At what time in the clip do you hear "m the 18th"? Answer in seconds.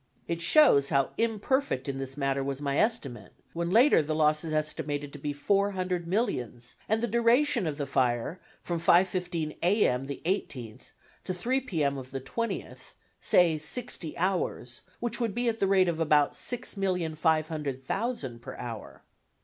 9.87-10.93